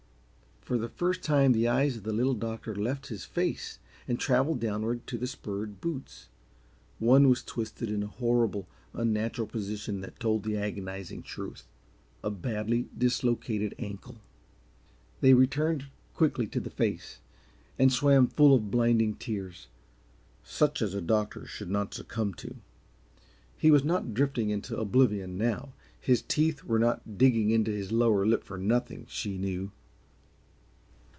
For 0.63 0.77
the 0.77 0.87
first 0.89 1.21
time 1.23 1.51
the 1.53 1.67
eyes 1.67 1.97
of 1.97 2.03
the 2.03 2.13
Little 2.13 2.35
Doctor 2.35 2.73
left 2.75 3.07
his 3.07 3.25
face 3.25 3.79
and 4.07 4.17
traveled 4.19 4.59
downward 4.61 5.05
to 5.07 5.17
the 5.17 5.25
spurred 5.27 5.81
boots. 5.81 6.27
One 6.99 7.27
was 7.27 7.43
twisted 7.43 7.89
in 7.89 8.03
a 8.03 8.07
horrible 8.07 8.67
unnatural 8.93 9.47
position 9.47 9.99
that 10.01 10.19
told 10.19 10.43
the 10.43 10.55
agonizing 10.55 11.23
truth 11.23 11.67
a 12.23 12.29
badly 12.31 12.87
dislocated 12.97 13.73
ankle. 13.79 14.21
They 15.19 15.33
returned 15.33 15.87
quickly 16.13 16.45
to 16.47 16.59
the 16.61 16.69
face, 16.69 17.17
and 17.79 17.91
swam 17.91 18.27
full 18.27 18.53
of 18.55 18.69
blinding 18.71 19.15
tears 19.15 19.65
such 20.43 20.79
as 20.83 20.93
a 20.93 21.01
doctor 21.01 21.45
should 21.47 21.71
not 21.71 21.93
succumb 21.95 22.33
to. 22.35 22.55
He 23.57 23.71
was 23.71 23.83
not 23.83 24.13
drifting 24.13 24.51
into 24.51 24.77
oblivion 24.77 25.37
now; 25.39 25.73
his 25.99 26.21
teeth 26.21 26.63
were 26.63 26.79
not 26.79 27.17
digging 27.17 27.49
into 27.49 27.71
his 27.71 27.91
lower 27.91 28.25
lip 28.27 28.43
for 28.43 28.59
nothing, 28.59 29.05
she 29.09 29.37
knew. 29.39 29.71